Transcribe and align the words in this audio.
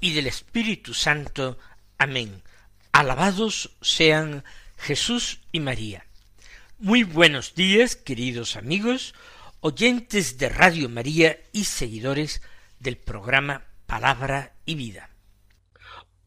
y 0.00 0.12
del 0.12 0.26
Espíritu 0.26 0.94
Santo. 0.94 1.58
Amén. 1.98 2.42
Alabados 2.92 3.76
sean 3.80 4.44
Jesús 4.76 5.40
y 5.52 5.60
María. 5.60 6.04
Muy 6.78 7.02
buenos 7.02 7.54
días, 7.54 7.96
queridos 7.96 8.56
amigos, 8.56 9.14
oyentes 9.60 10.38
de 10.38 10.48
Radio 10.48 10.88
María 10.88 11.38
y 11.52 11.64
seguidores 11.64 12.42
del 12.78 12.96
programa 12.96 13.64
Palabra 13.86 14.54
y 14.64 14.76
Vida. 14.76 15.10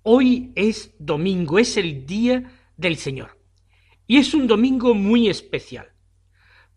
Hoy 0.03 0.51
es 0.55 0.91
domingo, 0.99 1.59
es 1.59 1.77
el 1.77 2.05
día 2.05 2.51
del 2.75 2.97
Señor. 2.97 3.37
Y 4.07 4.17
es 4.17 4.33
un 4.33 4.47
domingo 4.47 4.93
muy 4.93 5.29
especial, 5.29 5.93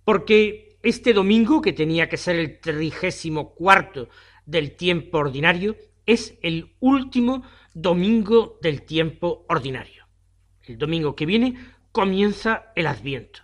porque 0.04 0.78
este 0.82 1.12
domingo, 1.12 1.60
que 1.60 1.72
tenía 1.72 2.08
que 2.08 2.18
ser 2.18 2.36
el 2.36 2.60
trigésimo 2.60 3.54
cuarto 3.54 4.08
del 4.46 4.76
tiempo 4.76 5.18
ordinario, 5.18 5.76
es 6.06 6.38
el 6.42 6.74
último 6.80 7.42
domingo 7.74 8.58
del 8.62 8.82
tiempo 8.82 9.44
ordinario. 9.48 10.06
El 10.62 10.78
domingo 10.78 11.14
que 11.14 11.26
viene 11.26 11.58
comienza 11.92 12.72
el 12.74 12.86
Adviento. 12.86 13.40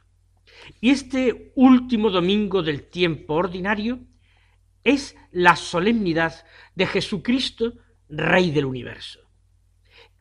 Y 0.81 0.91
este 0.91 1.53
último 1.55 2.11
domingo 2.11 2.63
del 2.63 2.89
tiempo 2.89 3.35
ordinario 3.35 4.01
es 4.85 5.17
la 5.31 5.57
solemnidad 5.57 6.45
de 6.75 6.87
Jesucristo, 6.87 7.75
Rey 8.09 8.51
del 8.51 8.65
universo. 8.65 9.21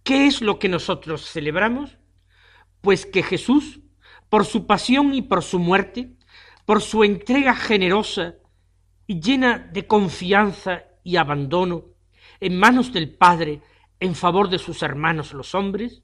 ¿Qué 0.04 0.28
es 0.28 0.42
lo 0.42 0.60
que 0.60 0.70
nosotros 0.70 1.30
celebramos? 1.30 1.98
Pues 2.82 3.06
que 3.06 3.24
Jesús, 3.24 3.80
por 4.30 4.46
su 4.46 4.66
pasión 4.66 5.14
y 5.14 5.22
por 5.22 5.44
su 5.44 5.60
muerte, 5.60 6.16
por 6.66 6.82
su 6.82 7.04
entrega 7.04 7.56
generosa 7.56 8.36
y 9.08 9.20
llena 9.20 9.58
de 9.58 9.88
confianza 9.88 10.84
y 11.04 11.16
abandono 11.16 11.86
en 12.40 12.58
manos 12.58 12.94
del 12.94 13.10
Padre 13.14 13.62
en 14.00 14.16
favor 14.16 14.50
de 14.50 14.60
sus 14.60 14.82
hermanos 14.82 15.34
los 15.34 15.54
hombres, 15.56 16.02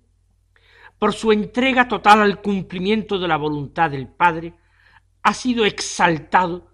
por 0.99 1.13
su 1.13 1.31
entrega 1.31 1.87
total 1.87 2.21
al 2.21 2.41
cumplimiento 2.41 3.19
de 3.19 3.27
la 3.27 3.37
voluntad 3.37 3.91
del 3.91 4.07
Padre, 4.07 4.53
ha 5.23 5.33
sido 5.33 5.65
exaltado 5.65 6.71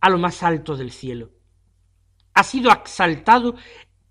a 0.00 0.10
lo 0.10 0.18
más 0.18 0.42
alto 0.42 0.76
del 0.76 0.90
cielo. 0.90 1.30
Ha 2.34 2.42
sido 2.42 2.70
exaltado 2.70 3.56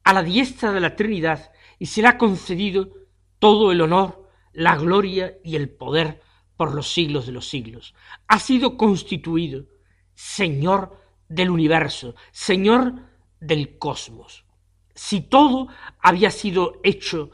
a 0.03 0.13
la 0.13 0.23
diestra 0.23 0.71
de 0.71 0.79
la 0.79 0.95
Trinidad 0.95 1.51
y 1.77 1.85
se 1.87 2.01
le 2.01 2.07
ha 2.07 2.17
concedido 2.17 2.89
todo 3.39 3.71
el 3.71 3.81
honor, 3.81 4.29
la 4.53 4.75
gloria 4.75 5.37
y 5.43 5.55
el 5.55 5.69
poder 5.69 6.21
por 6.57 6.73
los 6.73 6.91
siglos 6.91 7.25
de 7.25 7.33
los 7.33 7.49
siglos. 7.49 7.93
Ha 8.27 8.39
sido 8.39 8.77
constituido 8.77 9.65
Señor 10.13 11.01
del 11.27 11.49
universo, 11.49 12.15
Señor 12.31 12.95
del 13.39 13.77
cosmos 13.77 14.44
si 14.95 15.21
todo 15.21 15.67
había 15.99 16.31
sido 16.31 16.79
hecho 16.83 17.29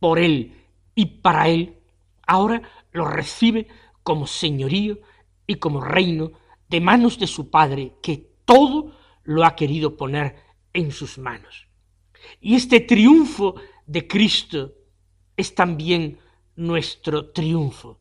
por 0.00 0.18
él 0.18 0.64
y 0.94 1.06
para 1.06 1.48
él, 1.48 1.78
ahora 2.26 2.62
lo 2.92 3.06
recibe 3.06 3.68
como 4.02 4.26
señorío 4.26 4.98
y 5.46 5.56
como 5.56 5.80
reino 5.80 6.32
de 6.68 6.80
manos 6.80 7.18
de 7.18 7.28
su 7.28 7.50
Padre, 7.50 7.94
que 8.02 8.28
todo 8.44 8.96
lo 9.22 9.44
ha 9.44 9.54
querido 9.54 9.96
poner 9.96 10.36
en 10.72 10.90
sus 10.90 11.18
manos. 11.18 11.68
Y 12.40 12.56
este 12.56 12.80
triunfo 12.80 13.54
de 13.86 14.06
Cristo 14.06 14.74
es 15.36 15.54
también 15.54 16.18
nuestro 16.56 17.30
triunfo. 17.30 18.00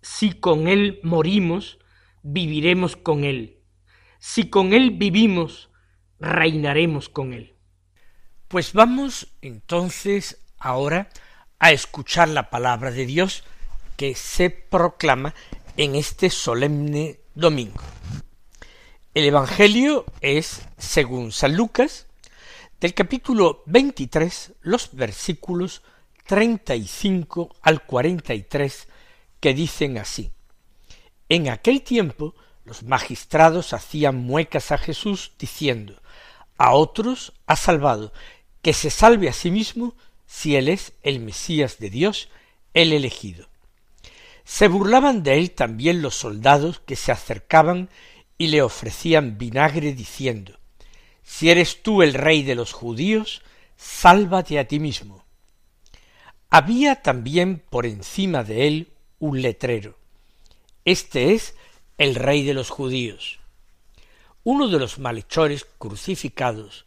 Si 0.00 0.34
con 0.34 0.68
Él 0.68 1.00
morimos, 1.02 1.78
viviremos 2.22 2.96
con 2.96 3.24
Él. 3.24 3.58
Si 4.18 4.50
con 4.50 4.72
Él 4.72 4.92
vivimos, 4.92 5.70
reinaremos 6.20 7.08
con 7.08 7.32
Él. 7.32 7.53
Pues 8.54 8.72
vamos 8.72 9.26
entonces 9.42 10.38
ahora 10.60 11.08
a 11.58 11.72
escuchar 11.72 12.28
la 12.28 12.50
palabra 12.50 12.92
de 12.92 13.04
Dios 13.04 13.42
que 13.96 14.14
se 14.14 14.48
proclama 14.48 15.34
en 15.76 15.96
este 15.96 16.30
solemne 16.30 17.18
domingo. 17.34 17.80
El 19.12 19.24
Evangelio 19.24 20.04
es, 20.20 20.62
según 20.78 21.32
San 21.32 21.56
Lucas, 21.56 22.06
del 22.78 22.94
capítulo 22.94 23.64
23, 23.66 24.52
los 24.60 24.94
versículos 24.94 25.82
35 26.24 27.56
al 27.60 27.84
43, 27.84 28.86
que 29.40 29.52
dicen 29.52 29.98
así. 29.98 30.30
En 31.28 31.48
aquel 31.48 31.82
tiempo 31.82 32.36
los 32.64 32.84
magistrados 32.84 33.72
hacían 33.72 34.14
muecas 34.14 34.70
a 34.70 34.78
Jesús 34.78 35.32
diciendo, 35.40 36.00
a 36.56 36.72
otros 36.72 37.32
ha 37.46 37.56
salvado, 37.56 38.12
que 38.64 38.72
se 38.72 38.88
salve 38.88 39.28
a 39.28 39.34
sí 39.34 39.50
mismo 39.50 39.94
si 40.26 40.56
él 40.56 40.70
es 40.70 40.94
el 41.02 41.20
Mesías 41.20 41.76
de 41.78 41.90
Dios, 41.90 42.30
el 42.72 42.94
elegido. 42.94 43.46
Se 44.42 44.68
burlaban 44.68 45.22
de 45.22 45.38
él 45.38 45.50
también 45.50 46.00
los 46.00 46.14
soldados 46.14 46.80
que 46.80 46.96
se 46.96 47.12
acercaban 47.12 47.90
y 48.38 48.46
le 48.46 48.62
ofrecían 48.62 49.36
vinagre 49.36 49.92
diciendo 49.92 50.58
Si 51.22 51.50
eres 51.50 51.82
tú 51.82 52.00
el 52.00 52.14
rey 52.14 52.42
de 52.42 52.54
los 52.54 52.72
judíos, 52.72 53.42
sálvate 53.76 54.58
a 54.58 54.66
ti 54.66 54.80
mismo. 54.80 55.26
Había 56.48 57.02
también 57.02 57.62
por 57.68 57.84
encima 57.84 58.44
de 58.44 58.66
él 58.66 58.92
un 59.18 59.42
letrero. 59.42 59.98
Este 60.86 61.34
es 61.34 61.54
el 61.98 62.14
rey 62.14 62.44
de 62.44 62.54
los 62.54 62.70
judíos. 62.70 63.40
Uno 64.42 64.68
de 64.68 64.78
los 64.78 64.98
malhechores 64.98 65.66
crucificados 65.76 66.86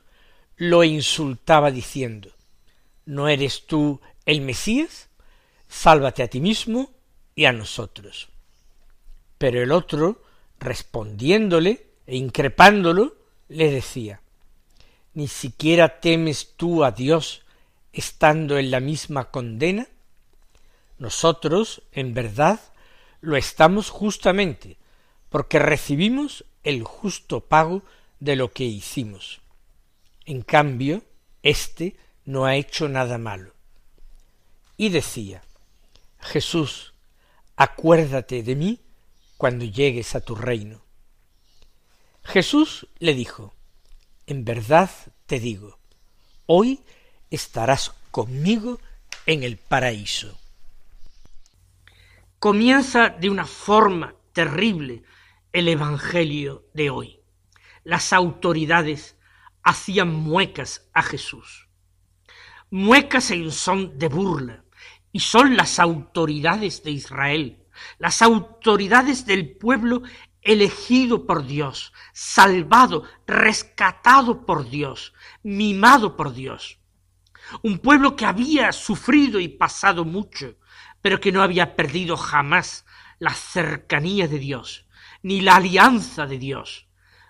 lo 0.57 0.83
insultaba 0.83 1.71
diciendo 1.71 2.31
¿No 3.05 3.29
eres 3.29 3.65
tú 3.67 4.01
el 4.25 4.41
Mesías? 4.41 5.07
Sálvate 5.69 6.23
a 6.23 6.27
ti 6.27 6.41
mismo 6.41 6.91
y 7.35 7.45
a 7.45 7.53
nosotros. 7.53 8.29
Pero 9.37 9.61
el 9.61 9.71
otro, 9.71 10.23
respondiéndole 10.59 11.85
e 12.05 12.17
increpándolo, 12.17 13.15
le 13.47 13.71
decía 13.71 14.21
¿Ni 15.13 15.27
siquiera 15.27 15.99
temes 15.99 16.53
tú 16.57 16.83
a 16.83 16.91
Dios 16.91 17.43
estando 17.93 18.57
en 18.57 18.71
la 18.71 18.79
misma 18.79 19.31
condena? 19.31 19.87
Nosotros, 20.99 21.83
en 21.91 22.13
verdad, 22.13 22.59
lo 23.21 23.37
estamos 23.37 23.89
justamente, 23.89 24.77
porque 25.29 25.59
recibimos 25.59 26.45
el 26.63 26.83
justo 26.83 27.41
pago 27.41 27.83
de 28.19 28.35
lo 28.35 28.51
que 28.51 28.63
hicimos. 28.63 29.41
En 30.27 30.41
cambio, 30.41 31.03
éste 31.41 31.95
no 32.25 32.45
ha 32.45 32.57
hecho 32.57 32.89
nada 32.89 33.17
malo. 33.17 33.53
Y 34.75 34.89
decía, 34.89 35.41
Jesús, 36.19 36.93
acuérdate 37.55 38.43
de 38.43 38.57
mí 38.57 38.81
cuando 39.37 39.63
llegues 39.63 40.15
a 40.15 40.19
tu 40.19 40.35
reino. 40.35 40.81
Jesús 42.25 42.87
le 42.99 43.13
dijo, 43.13 43.53
en 44.25 44.43
verdad 44.43 44.91
te 45.27 45.39
digo, 45.39 45.79
hoy 46.45 46.81
estarás 47.31 47.93
conmigo 48.11 48.81
en 49.27 49.43
el 49.43 49.55
paraíso. 49.55 50.37
Comienza 52.37 53.07
de 53.07 53.29
una 53.29 53.45
forma 53.45 54.13
terrible 54.33 55.03
el 55.53 55.69
Evangelio 55.69 56.65
de 56.73 56.89
hoy. 56.89 57.21
Las 57.85 58.11
autoridades 58.11 59.16
hacían 59.67 60.13
muecas 60.13 60.89
a 60.93 61.03
Jesús. 61.03 61.67
Muecas 62.71 63.31
en 63.31 63.51
son 63.51 63.99
de 63.99 64.07
burla, 64.07 64.63
y 65.11 65.19
son 65.19 65.57
las 65.57 65.77
autoridades 65.79 66.83
de 66.83 66.91
Israel, 66.91 67.65
las 67.99 68.21
autoridades 68.21 69.25
del 69.25 69.57
pueblo 69.57 70.03
elegido 70.41 71.25
por 71.25 71.45
Dios, 71.45 71.91
salvado, 72.13 73.03
rescatado 73.25 74.45
por 74.45 74.69
Dios, 74.69 75.13
mimado 75.43 76.15
por 76.15 76.33
Dios. 76.33 76.79
Un 77.61 77.79
pueblo 77.79 78.15
que 78.15 78.25
había 78.25 78.71
sufrido 78.71 79.37
y 79.37 79.49
pasado 79.49 80.05
mucho, 80.05 80.55
pero 81.01 81.19
que 81.19 81.33
no 81.33 81.41
había 81.41 81.75
perdido 81.75 82.15
jamás 82.15 82.85
la 83.19 83.33
cercanía 83.33 84.29
de 84.29 84.39
Dios, 84.39 84.87
ni 85.23 85.41
la 85.41 85.57
alianza 85.57 86.25
de 86.25 86.37
Dios. 86.37 86.86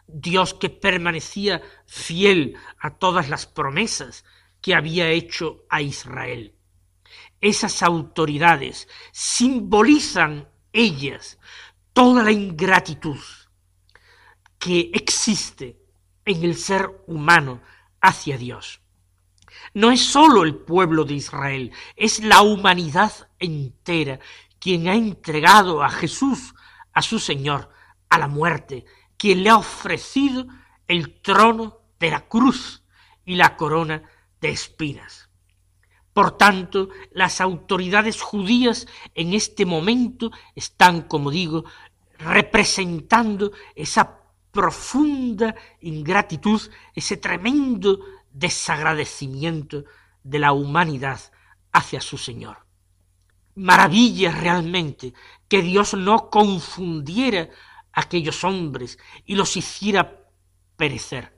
Dios 0.08 0.54
que 0.54 0.70
permanecía 0.70 1.62
fiel 1.86 2.56
a 2.80 2.98
todas 2.98 3.30
las 3.30 3.46
promesas 3.46 4.24
que 4.62 4.74
había 4.74 5.10
hecho 5.10 5.66
a 5.70 5.82
Israel. 5.82 6.56
Esas 7.42 7.84
autoridades 7.84 8.88
simbolizan 9.12 10.50
ellas 10.74 11.38
toda 11.94 12.24
la 12.24 12.32
ingratitud 12.32 13.20
que 14.58 14.92
existe 14.94 15.78
en 16.26 16.44
el 16.44 16.56
ser 16.56 17.04
humano 17.08 17.62
hacia 18.02 18.38
Dios. 18.38 18.82
No 19.74 19.92
es 19.92 20.06
sólo 20.06 20.44
el 20.44 20.56
pueblo 20.56 21.04
de 21.04 21.16
Israel, 21.16 21.72
es 21.96 22.24
la 22.24 22.42
humanidad 22.42 23.12
entera 23.40 24.20
quien 24.60 24.88
ha 24.88 24.96
entregado 24.96 25.84
a 25.84 25.90
Jesús, 25.90 26.54
a 26.94 27.02
su 27.02 27.20
Señor, 27.20 27.70
a 28.10 28.18
la 28.18 28.28
muerte, 28.28 28.86
quien 29.18 29.44
le 29.44 29.50
ha 29.50 29.58
ofrecido 29.58 30.48
el 30.88 31.22
trono 31.22 31.80
de 32.00 32.12
la 32.12 32.28
cruz 32.28 32.84
y 33.26 33.36
la 33.36 33.58
corona 33.58 34.04
de 34.40 34.50
espinas. 34.50 35.30
Por 36.14 36.38
tanto, 36.38 36.90
las 37.12 37.42
autoridades 37.42 38.22
judías 38.22 38.88
en 39.14 39.34
este 39.34 39.66
momento 39.66 40.32
están, 40.56 41.04
como 41.04 41.30
digo, 41.30 41.66
representando 42.18 43.52
esa 43.76 44.22
profunda 44.52 45.54
ingratitud, 45.82 46.60
ese 46.96 47.18
tremendo 47.18 48.00
desagradecimiento 48.32 49.84
de 50.24 50.40
la 50.40 50.54
humanidad 50.54 51.20
hacia 51.72 52.02
su 52.02 52.18
Señor. 52.18 52.66
Maravilla 53.56 54.32
realmente 54.32 55.14
que 55.48 55.62
Dios 55.62 55.94
no 55.94 56.30
confundiera 56.30 57.50
aquellos 57.98 58.44
hombres 58.44 59.00
y 59.26 59.36
los 59.36 59.58
hiciera 59.58 60.24
perecer. 60.76 61.36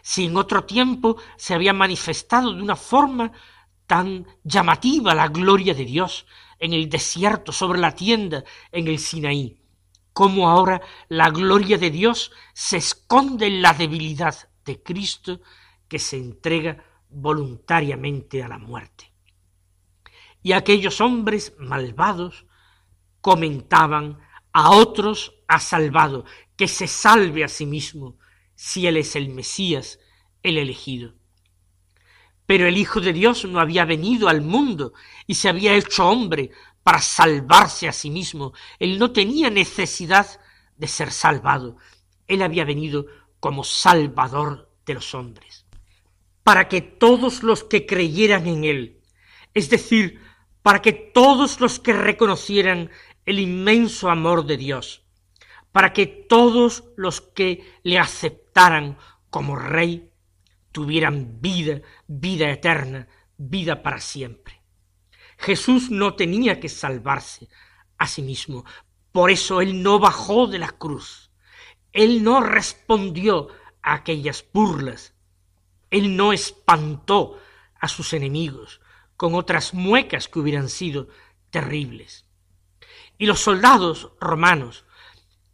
Si 0.00 0.26
en 0.26 0.36
otro 0.36 0.62
tiempo 0.64 1.16
se 1.36 1.54
había 1.54 1.72
manifestado 1.72 2.54
de 2.54 2.62
una 2.62 2.76
forma 2.76 3.32
tan 3.86 4.24
llamativa 4.44 5.12
la 5.14 5.26
gloria 5.26 5.74
de 5.74 5.84
Dios 5.84 6.26
en 6.60 6.72
el 6.72 6.88
desierto, 6.88 7.50
sobre 7.50 7.80
la 7.80 7.94
tienda, 7.96 8.44
en 8.70 8.86
el 8.86 9.00
Sinaí, 9.00 9.60
como 10.12 10.48
ahora 10.48 10.80
la 11.08 11.30
gloria 11.30 11.78
de 11.78 11.90
Dios 11.90 12.30
se 12.52 12.76
esconde 12.76 13.48
en 13.48 13.60
la 13.60 13.72
debilidad 13.72 14.36
de 14.64 14.80
Cristo 14.80 15.40
que 15.88 15.98
se 15.98 16.16
entrega 16.16 16.84
voluntariamente 17.08 18.42
a 18.44 18.48
la 18.48 18.58
muerte. 18.58 19.12
Y 20.42 20.52
aquellos 20.52 21.00
hombres 21.00 21.54
malvados 21.58 22.46
comentaban 23.20 24.20
a 24.58 24.70
otros 24.70 25.34
ha 25.46 25.60
salvado, 25.60 26.24
que 26.56 26.66
se 26.66 26.88
salve 26.88 27.44
a 27.44 27.48
sí 27.48 27.64
mismo, 27.64 28.18
si 28.56 28.88
él 28.88 28.96
es 28.96 29.14
el 29.14 29.28
Mesías, 29.28 30.00
el 30.42 30.58
elegido. 30.58 31.14
Pero 32.44 32.66
el 32.66 32.76
Hijo 32.76 33.00
de 33.00 33.12
Dios 33.12 33.44
no 33.44 33.60
había 33.60 33.84
venido 33.84 34.28
al 34.28 34.40
mundo 34.40 34.92
y 35.28 35.34
se 35.34 35.48
había 35.48 35.76
hecho 35.76 36.08
hombre 36.08 36.50
para 36.82 37.00
salvarse 37.00 37.86
a 37.86 37.92
sí 37.92 38.10
mismo. 38.10 38.52
Él 38.80 38.98
no 38.98 39.12
tenía 39.12 39.48
necesidad 39.48 40.26
de 40.76 40.88
ser 40.88 41.12
salvado. 41.12 41.76
Él 42.26 42.42
había 42.42 42.64
venido 42.64 43.06
como 43.38 43.62
Salvador 43.62 44.74
de 44.84 44.94
los 44.94 45.14
hombres 45.14 45.68
para 46.42 46.66
que 46.66 46.80
todos 46.80 47.44
los 47.44 47.62
que 47.62 47.86
creyeran 47.86 48.46
en 48.48 48.64
Él, 48.64 49.02
es 49.52 49.70
decir, 49.70 50.18
para 50.62 50.80
que 50.80 50.92
todos 50.92 51.60
los 51.60 51.78
que 51.78 51.92
reconocieran 51.92 52.90
el 53.28 53.38
inmenso 53.40 54.10
amor 54.10 54.46
de 54.46 54.56
Dios, 54.56 55.04
para 55.72 55.92
que 55.92 56.06
todos 56.06 56.84
los 56.96 57.20
que 57.20 57.78
le 57.82 57.98
aceptaran 57.98 58.96
como 59.30 59.56
Rey, 59.56 60.10
tuvieran 60.72 61.40
vida, 61.40 61.82
vida 62.06 62.50
eterna, 62.50 63.08
vida 63.36 63.82
para 63.82 64.00
siempre. 64.00 64.62
Jesús 65.36 65.90
no 65.90 66.14
tenía 66.14 66.58
que 66.58 66.68
salvarse 66.68 67.48
a 67.98 68.06
sí 68.06 68.22
mismo, 68.22 68.64
por 69.12 69.30
eso 69.30 69.60
Él 69.60 69.82
no 69.82 69.98
bajó 69.98 70.46
de 70.46 70.58
la 70.58 70.70
cruz, 70.70 71.30
Él 71.92 72.22
no 72.22 72.40
respondió 72.40 73.48
a 73.82 73.94
aquellas 73.94 74.44
burlas, 74.52 75.14
él 75.90 76.16
no 76.16 76.32
espantó 76.32 77.38
a 77.80 77.88
sus 77.88 78.12
enemigos 78.12 78.80
con 79.16 79.34
otras 79.34 79.74
muecas 79.74 80.28
que 80.28 80.38
hubieran 80.38 80.68
sido 80.68 81.08
terribles. 81.50 82.27
Y 83.18 83.26
los 83.26 83.40
soldados 83.40 84.12
romanos, 84.20 84.84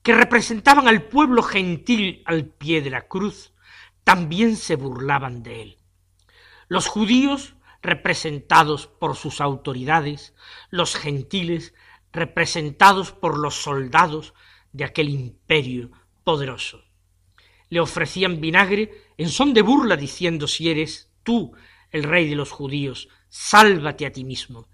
que 0.02 0.14
representaban 0.14 0.86
al 0.86 1.02
pueblo 1.02 1.42
gentil 1.42 2.22
al 2.26 2.44
pie 2.44 2.82
de 2.82 2.90
la 2.90 3.08
cruz, 3.08 3.52
también 4.04 4.56
se 4.56 4.76
burlaban 4.76 5.42
de 5.42 5.62
él. 5.62 5.78
Los 6.68 6.86
judíos, 6.86 7.54
representados 7.82 8.86
por 8.86 9.16
sus 9.16 9.40
autoridades, 9.40 10.34
los 10.70 10.94
gentiles, 10.94 11.74
representados 12.12 13.12
por 13.12 13.38
los 13.38 13.54
soldados 13.54 14.34
de 14.72 14.84
aquel 14.84 15.08
imperio 15.08 15.90
poderoso. 16.22 16.84
Le 17.70 17.80
ofrecían 17.80 18.40
vinagre 18.40 19.04
en 19.16 19.28
son 19.28 19.54
de 19.54 19.62
burla 19.62 19.96
diciendo 19.96 20.46
si 20.48 20.70
eres 20.70 21.10
tú 21.22 21.54
el 21.90 22.02
rey 22.02 22.28
de 22.28 22.36
los 22.36 22.50
judíos, 22.50 23.08
sálvate 23.28 24.06
a 24.06 24.12
ti 24.12 24.24
mismo. 24.24 24.68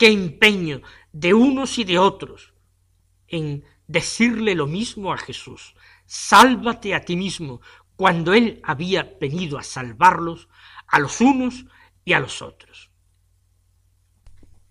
Qué 0.00 0.08
empeño 0.08 0.80
de 1.12 1.34
unos 1.34 1.78
y 1.78 1.84
de 1.84 1.98
otros 1.98 2.54
en 3.28 3.66
decirle 3.86 4.54
lo 4.54 4.66
mismo 4.66 5.12
a 5.12 5.18
Jesús, 5.18 5.74
sálvate 6.06 6.94
a 6.94 7.04
ti 7.04 7.16
mismo, 7.16 7.60
cuando 7.96 8.32
él 8.32 8.62
había 8.64 9.18
venido 9.20 9.58
a 9.58 9.62
salvarlos 9.62 10.48
a 10.86 11.00
los 11.00 11.20
unos 11.20 11.66
y 12.02 12.14
a 12.14 12.20
los 12.20 12.40
otros. 12.40 12.90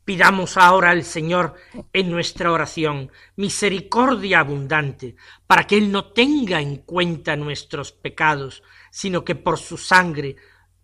Pidamos 0.04 0.58
ahora 0.58 0.90
al 0.90 1.04
Señor 1.04 1.54
en 1.94 2.10
nuestra 2.10 2.52
oración 2.52 3.12
misericordia 3.36 4.40
abundante, 4.40 5.16
para 5.46 5.68
que 5.68 5.78
Él 5.78 5.92
no 5.92 6.06
tenga 6.06 6.60
en 6.60 6.78
cuenta 6.78 7.36
nuestros 7.36 7.92
pecados, 7.92 8.64
sino 8.90 9.24
que 9.24 9.36
por 9.36 9.60
su 9.60 9.78
sangre 9.78 10.38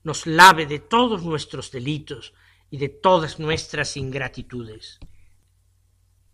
nos 0.03 0.27
lave 0.27 0.67
de 0.67 0.77
todos 0.77 1.23
nuestros 1.23 1.71
delitos 1.71 2.35
y 2.69 2.77
de 2.77 2.89
todas 2.89 3.39
nuestras 3.39 3.97
ingratitudes. 3.97 4.99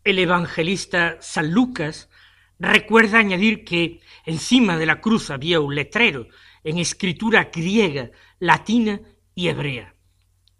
El 0.03 0.19
evangelista 0.19 1.17
San 1.21 1.51
Lucas 1.51 2.09
recuerda 2.59 3.19
añadir 3.19 3.63
que 3.63 4.01
encima 4.25 4.77
de 4.77 4.85
la 4.85 5.01
cruz 5.01 5.29
había 5.29 5.59
un 5.59 5.75
letrero 5.75 6.27
en 6.63 6.77
escritura 6.77 7.51
griega, 7.53 8.11
latina 8.39 9.01
y 9.35 9.47
hebrea. 9.47 9.95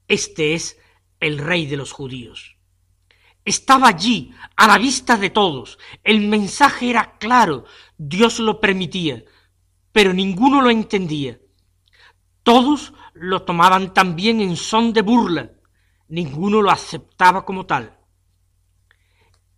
Este 0.08 0.54
es 0.54 0.80
el 1.20 1.38
rey 1.38 1.66
de 1.68 1.78
los 1.78 1.92
judíos. 1.92 2.58
Estaba 3.46 3.88
allí, 3.88 4.34
a 4.56 4.68
la 4.68 4.78
vista 4.78 5.18
de 5.18 5.30
todos. 5.32 5.80
El 6.04 6.28
mensaje 6.28 6.90
era 6.90 7.18
claro, 7.18 7.66
Dios 7.98 8.40
lo 8.40 8.60
permitía, 8.60 9.24
pero 9.92 10.14
ninguno 10.14 10.62
lo 10.62 10.70
entendía. 10.70 11.40
Todos 12.44 12.94
lo 13.14 13.44
tomaban 13.44 13.94
también 13.94 14.42
en 14.42 14.56
son 14.56 14.94
de 14.94 15.02
burla, 15.02 15.52
ninguno 16.12 16.62
lo 16.62 16.70
aceptaba 16.70 17.46
como 17.46 17.66
tal. 17.66 17.98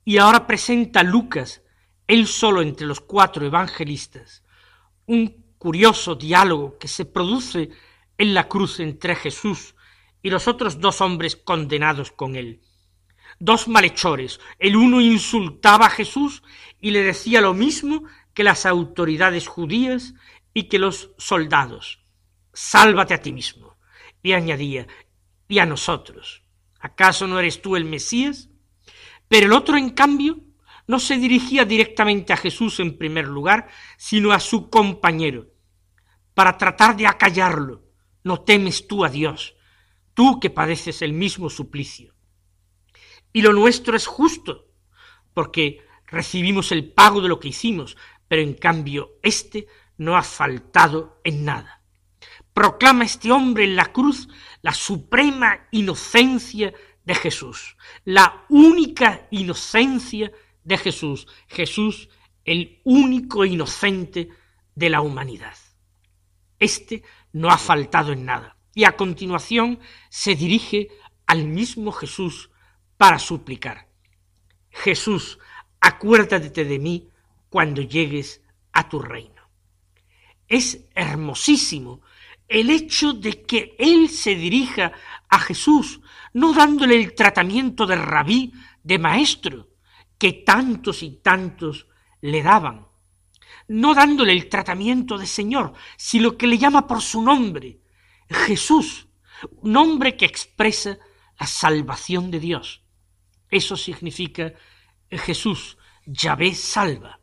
Y 0.06 0.18
ahora 0.18 0.46
presenta 0.46 1.04
Lucas, 1.04 1.64
él 2.08 2.28
solo 2.28 2.62
entre 2.62 2.86
los 2.86 3.02
cuatro 3.02 3.46
evangelistas, 3.46 4.44
un 5.08 5.56
curioso 5.58 6.16
diálogo 6.16 6.78
que 6.78 6.88
se 6.88 7.06
produce 7.06 7.72
en 8.18 8.34
la 8.34 8.48
cruz 8.48 8.80
entre 8.80 9.16
Jesús 9.16 9.76
y 10.22 10.30
los 10.30 10.48
otros 10.48 10.80
dos 10.80 11.02
hombres 11.02 11.36
condenados 11.36 12.12
con 12.12 12.36
él. 12.36 12.62
Dos 13.40 13.68
malhechores. 13.68 14.40
El 14.60 14.76
uno 14.76 15.02
insultaba 15.02 15.88
a 15.88 15.90
Jesús 15.90 16.44
y 16.80 16.92
le 16.92 17.02
decía 17.02 17.42
lo 17.42 17.54
mismo 17.54 18.04
que 18.34 18.44
las 18.44 18.66
autoridades 18.66 19.48
judías 19.48 20.14
y 20.54 20.64
que 20.64 20.78
los 20.78 21.12
soldados. 21.18 22.00
Sálvate 22.54 23.16
a 23.16 23.22
ti 23.22 23.34
mismo. 23.34 23.76
Y 24.22 24.34
añadía, 24.34 24.88
y 25.48 25.60
a 25.60 25.66
nosotros. 25.66 26.43
¿Acaso 26.84 27.26
no 27.26 27.40
eres 27.40 27.62
tú 27.64 27.76
el 27.76 27.86
Mesías? 27.86 28.50
Pero 29.28 29.48
el 29.48 29.54
otro, 29.54 29.78
en 29.78 29.90
cambio, 29.90 30.40
no 30.86 31.00
se 31.00 31.18
dirigía 31.18 31.66
directamente 31.66 32.32
a 32.32 32.38
Jesús 32.38 32.80
en 32.80 33.00
primer 33.00 33.28
lugar, 33.28 33.70
sino 33.98 34.32
a 34.32 34.40
su 34.40 34.70
compañero, 34.70 35.48
para 36.36 36.58
tratar 36.58 36.96
de 36.96 37.08
acallarlo. 37.08 37.84
¿No 38.24 38.42
temes 38.42 38.88
tú 38.88 39.04
a 39.04 39.10
Dios? 39.10 39.56
tú 40.14 40.40
que 40.40 40.50
padeces 40.50 41.02
el 41.02 41.14
mismo 41.14 41.50
suplicio. 41.50 42.14
Y 43.32 43.42
lo 43.42 43.54
nuestro 43.54 43.96
es 43.96 44.06
justo, 44.06 44.68
porque 45.34 45.82
recibimos 46.06 46.72
el 46.72 46.92
pago 46.92 47.22
de 47.22 47.30
lo 47.30 47.40
que 47.40 47.50
hicimos, 47.50 47.98
pero 48.28 48.42
en 48.42 48.54
cambio 48.54 49.18
éste 49.22 49.68
no 49.98 50.16
ha 50.16 50.24
faltado 50.24 51.20
en 51.24 51.46
nada. 51.46 51.73
Proclama 52.54 53.04
este 53.04 53.32
hombre 53.32 53.64
en 53.64 53.76
la 53.76 53.92
cruz 53.92 54.28
la 54.62 54.74
suprema 54.74 55.68
inocencia 55.72 56.74
de 57.04 57.16
Jesús, 57.16 57.76
la 58.06 58.46
única 58.50 59.28
inocencia 59.32 60.32
de 60.64 60.78
Jesús, 60.78 61.28
Jesús 61.48 62.10
el 62.46 62.82
único 62.84 63.46
inocente 63.46 64.30
de 64.76 64.90
la 64.90 65.02
humanidad. 65.02 65.56
Este 66.60 67.04
no 67.32 67.50
ha 67.50 67.58
faltado 67.58 68.12
en 68.12 68.26
nada 68.26 68.58
y 68.74 68.84
a 68.86 68.96
continuación 68.96 69.80
se 70.10 70.36
dirige 70.36 70.90
al 71.26 71.46
mismo 71.46 71.92
Jesús 71.92 72.50
para 72.98 73.20
suplicar. 73.20 73.90
Jesús, 74.70 75.40
acuérdate 75.80 76.66
de 76.66 76.80
mí 76.80 77.10
cuando 77.50 77.82
llegues 77.82 78.42
a 78.72 78.90
tu 78.90 79.00
reino. 79.00 79.42
Es 80.48 80.86
hermosísimo 80.96 82.02
el 82.48 82.70
hecho 82.70 83.14
de 83.14 83.44
que 83.44 83.76
Él 83.80 84.10
se 84.10 84.36
dirija 84.36 84.92
a 85.30 85.40
Jesús, 85.40 86.02
no 86.34 86.54
dándole 86.54 86.96
el 86.96 87.14
tratamiento 87.16 87.86
de 87.86 87.96
rabí, 87.96 88.54
de 88.84 89.00
maestro, 89.00 89.70
que 90.18 90.34
tantos 90.34 91.04
y 91.04 91.18
tantos 91.22 91.88
le 92.22 92.44
daban, 92.44 92.88
no 93.68 93.94
dándole 93.94 94.34
el 94.34 94.50
tratamiento 94.50 95.18
de 95.18 95.26
Señor, 95.26 95.74
sino 95.98 96.38
que 96.38 96.48
le 96.48 96.58
llama 96.58 96.88
por 96.88 97.02
su 97.02 97.22
nombre, 97.22 97.82
Jesús, 98.30 99.08
nombre 99.62 100.16
que 100.18 100.26
expresa 100.26 100.98
la 101.40 101.48
salvación 101.48 102.32
de 102.32 102.40
Dios. 102.40 102.84
Eso 103.50 103.78
significa 103.78 104.54
Jesús, 105.10 105.78
Yahvé 106.06 106.56
salva. 106.56 107.20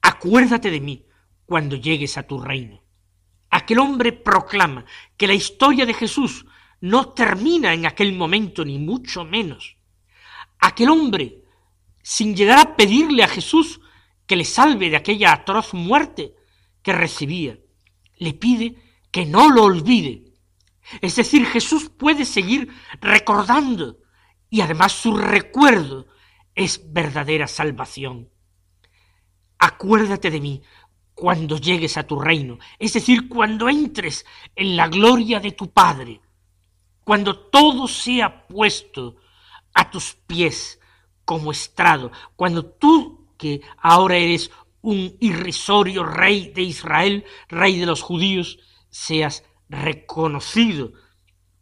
Acuérdate 0.00 0.70
de 0.70 0.80
mí 0.80 1.06
cuando 1.44 1.76
llegues 1.76 2.16
a 2.18 2.24
tu 2.24 2.40
reino. 2.40 2.81
Aquel 3.52 3.80
hombre 3.80 4.12
proclama 4.12 4.86
que 5.18 5.26
la 5.26 5.34
historia 5.34 5.84
de 5.84 5.92
Jesús 5.92 6.46
no 6.80 7.10
termina 7.10 7.74
en 7.74 7.84
aquel 7.84 8.14
momento, 8.14 8.64
ni 8.64 8.78
mucho 8.78 9.26
menos. 9.26 9.76
Aquel 10.58 10.88
hombre, 10.88 11.42
sin 12.02 12.34
llegar 12.34 12.58
a 12.58 12.76
pedirle 12.76 13.22
a 13.22 13.28
Jesús 13.28 13.78
que 14.26 14.36
le 14.36 14.46
salve 14.46 14.88
de 14.88 14.96
aquella 14.96 15.34
atroz 15.34 15.74
muerte 15.74 16.34
que 16.82 16.94
recibía, 16.94 17.58
le 18.16 18.32
pide 18.32 18.76
que 19.10 19.26
no 19.26 19.50
lo 19.50 19.64
olvide. 19.64 20.32
Es 21.02 21.16
decir, 21.16 21.44
Jesús 21.44 21.90
puede 21.90 22.24
seguir 22.24 22.70
recordando 23.02 23.98
y 24.48 24.62
además 24.62 24.92
su 24.92 25.14
recuerdo 25.14 26.06
es 26.54 26.80
verdadera 26.90 27.46
salvación. 27.46 28.30
Acuérdate 29.58 30.30
de 30.30 30.40
mí 30.40 30.62
cuando 31.22 31.56
llegues 31.56 31.96
a 31.98 32.02
tu 32.02 32.18
reino, 32.18 32.58
es 32.80 32.94
decir, 32.94 33.28
cuando 33.28 33.68
entres 33.68 34.26
en 34.56 34.74
la 34.74 34.88
gloria 34.88 35.38
de 35.38 35.52
tu 35.52 35.70
Padre, 35.70 36.20
cuando 37.04 37.38
todo 37.38 37.86
sea 37.86 38.44
puesto 38.48 39.14
a 39.72 39.88
tus 39.88 40.14
pies 40.26 40.80
como 41.24 41.52
estrado, 41.52 42.10
cuando 42.34 42.64
tú, 42.64 43.28
que 43.38 43.60
ahora 43.78 44.16
eres 44.16 44.50
un 44.80 45.16
irrisorio 45.20 46.02
rey 46.02 46.50
de 46.52 46.62
Israel, 46.62 47.24
rey 47.46 47.78
de 47.78 47.86
los 47.86 48.02
judíos, 48.02 48.58
seas 48.90 49.44
reconocido 49.68 50.92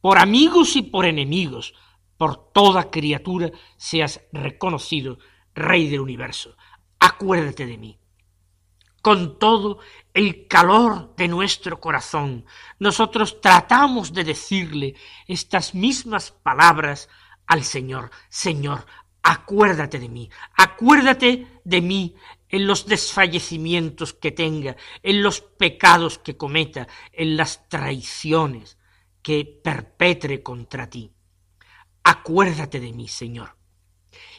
por 0.00 0.17
amigos 0.17 0.75
y 0.75 0.81
por 0.81 1.05
enemigos, 1.05 1.75
por 2.17 2.50
toda 2.50 2.90
criatura 2.90 3.50
seas 3.76 4.23
reconocido, 4.33 5.19
rey 5.52 5.90
del 5.90 6.00
universo. 6.00 6.57
Acuérdate 6.99 7.67
de 7.67 7.76
mí 7.76 8.00
con 9.02 9.38
todo 9.38 9.78
el 10.14 10.47
calor 10.47 11.14
de 11.16 11.28
nuestro 11.28 11.80
corazón, 11.80 12.45
nosotros 12.78 13.40
tratamos 13.40 14.12
de 14.12 14.25
decirle 14.25 14.95
estas 15.26 15.75
mismas 15.75 16.30
palabras 16.30 17.09
al 17.47 17.64
Señor. 17.64 18.11
Señor, 18.28 18.87
acuérdate 19.23 19.99
de 19.99 20.09
mí, 20.09 20.30
acuérdate 20.57 21.47
de 21.64 21.80
mí 21.80 22.16
en 22.49 22.66
los 22.66 22.87
desfallecimientos 22.87 24.12
que 24.12 24.33
tenga, 24.33 24.76
en 25.02 25.23
los 25.23 25.40
pecados 25.40 26.19
que 26.19 26.37
cometa, 26.37 26.88
en 27.12 27.37
las 27.37 27.69
traiciones 27.69 28.76
que 29.23 29.45
perpetre 29.45 30.42
contra 30.42 30.90
ti. 30.90 31.12
Acuérdate 32.02 32.80
de 32.80 32.92
mí, 32.92 33.09
Señor. 33.09 33.57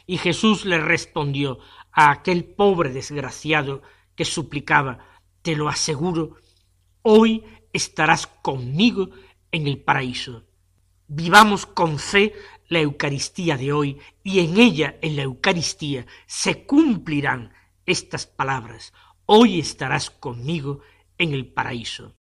Y 0.06 0.18
Jesús 0.18 0.64
le 0.64 0.78
respondió 0.78 1.58
a 1.92 2.10
aquel 2.10 2.44
pobre 2.44 2.90
desgraciado 2.90 3.82
que 4.14 4.24
suplicaba, 4.24 4.98
te 5.42 5.56
lo 5.56 5.68
aseguro, 5.68 6.36
hoy 7.02 7.44
estarás 7.72 8.26
conmigo 8.26 9.10
en 9.50 9.66
el 9.66 9.82
paraíso. 9.82 10.44
Vivamos 11.08 11.66
con 11.66 11.98
fe 11.98 12.32
la 12.68 12.80
Eucaristía 12.80 13.56
de 13.56 13.72
hoy 13.72 13.98
y 14.22 14.40
en 14.40 14.58
ella, 14.58 14.96
en 15.02 15.16
la 15.16 15.22
Eucaristía, 15.22 16.06
se 16.26 16.64
cumplirán 16.64 17.52
estas 17.84 18.26
palabras. 18.26 18.92
Hoy 19.26 19.60
estarás 19.60 20.10
conmigo 20.10 20.80
en 21.18 21.32
el 21.32 21.46
paraíso. 21.46 22.16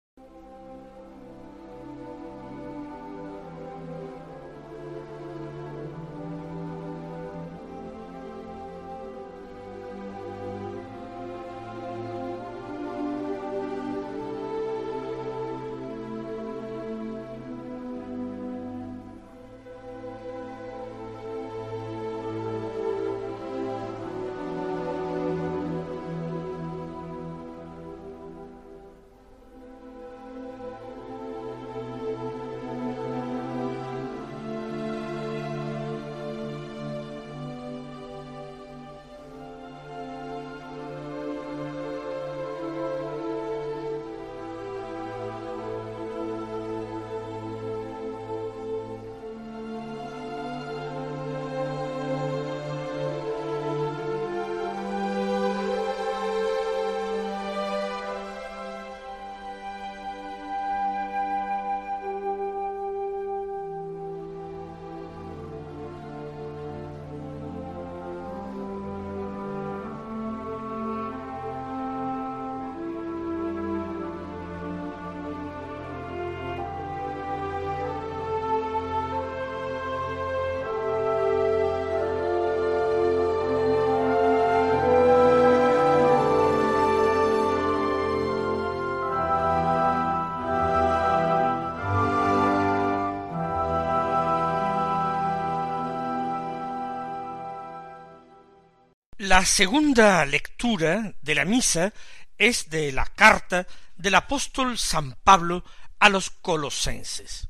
La 99.28 99.44
segunda 99.44 100.25
lectura 100.25 101.12
de 101.20 101.35
la 101.35 101.44
misa 101.44 101.92
es 102.38 102.70
de 102.70 102.92
la 102.92 103.04
carta 103.04 103.66
del 103.94 104.14
apóstol 104.14 104.78
San 104.78 105.16
Pablo 105.23 105.66
a 105.99 106.08
los 106.08 106.30
colosenses. 106.30 107.47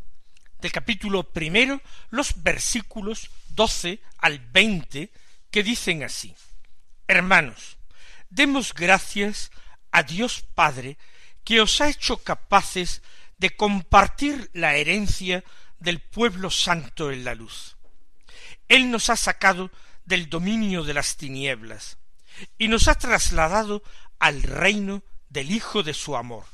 Del 0.61 0.73
capítulo 0.73 1.33
primero, 1.33 1.81
los 2.11 2.43
versículos 2.43 3.31
doce 3.51 4.01
al 4.19 4.41
veinte, 4.41 5.13
que 5.53 5.63
dicen 5.63 6.03
así 6.03 6.35
Hermanos, 7.07 7.79
demos 8.29 8.75
gracias 8.75 9.53
a 9.93 10.03
Dios 10.03 10.45
Padre 10.57 10.99
que 11.45 11.61
os 11.61 11.81
ha 11.81 11.91
hecho 11.91 12.25
capaces 12.25 13.03
de 13.37 13.51
compartir 13.51 14.51
la 14.53 14.75
herencia 14.75 15.45
del 15.79 16.01
pueblo 16.01 16.51
santo 16.51 17.13
en 17.13 17.23
la 17.23 17.37
luz. 17.37 17.77
Él 18.67 18.91
nos 18.91 19.11
ha 19.11 19.17
sacado 19.17 19.71
del 20.09 20.31
dominio 20.31 20.85
de 20.85 20.95
las 20.95 21.19
tinieblas, 21.19 21.99
y 22.57 22.69
nos 22.69 22.89
ha 22.89 22.95
trasladado 22.95 23.83
al 24.19 24.43
reino 24.43 25.03
del 25.29 25.51
Hijo 25.51 25.83
de 25.83 25.93
su 25.93 26.17
amor, 26.17 26.47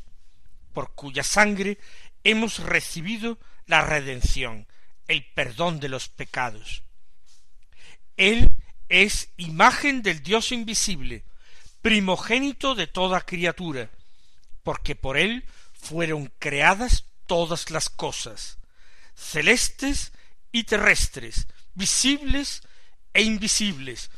por 0.72 0.94
cuya 0.94 1.22
sangre 1.22 1.78
hemos 2.24 2.58
recibido 2.58 3.38
la 3.66 3.82
redención, 3.82 4.66
el 5.06 5.24
perdón 5.24 5.78
de 5.78 5.88
los 5.88 6.08
pecados. 6.08 6.82
Él 8.16 8.56
es 8.88 9.30
imagen 9.36 10.02
del 10.02 10.22
Dios 10.22 10.50
invisible, 10.50 11.24
primogénito 11.80 12.74
de 12.74 12.88
toda 12.88 13.20
criatura, 13.20 13.88
porque 14.64 14.96
por 14.96 15.16
él 15.16 15.44
fueron 15.74 16.32
creadas 16.40 17.04
todas 17.28 17.70
las 17.70 17.88
cosas, 17.88 18.58
celestes 19.14 20.12
y 20.50 20.64
terrestres, 20.64 21.46
visibles 21.74 22.62
e 23.14 23.22
invisibles, 23.22 24.10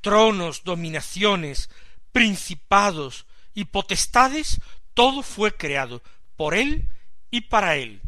tronos, 0.00 0.64
dominaciones, 0.64 1.70
principados 2.12 3.26
y 3.54 3.64
potestades, 3.64 4.60
todo 4.92 5.22
fue 5.22 5.56
creado 5.56 6.02
por 6.36 6.54
Él 6.54 6.88
y 7.30 7.42
para 7.42 7.76
Él. 7.76 8.02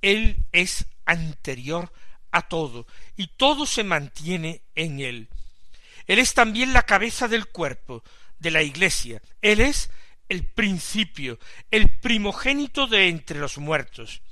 Él 0.00 0.44
es 0.52 0.86
anterior 1.04 1.92
a 2.30 2.48
todo, 2.48 2.86
y 3.16 3.26
todo 3.26 3.66
se 3.66 3.84
mantiene 3.84 4.62
en 4.74 5.00
Él. 5.00 5.28
Él 6.06 6.18
es 6.18 6.34
también 6.34 6.72
la 6.72 6.84
cabeza 6.84 7.28
del 7.28 7.46
cuerpo, 7.46 8.02
de 8.38 8.50
la 8.50 8.62
Iglesia. 8.62 9.20
Él 9.42 9.60
es 9.60 9.90
el 10.28 10.46
principio, 10.46 11.38
el 11.70 11.98
primogénito 11.98 12.86
de 12.86 13.08
entre 13.08 13.38
los 13.38 13.58
muertos, 13.58 14.22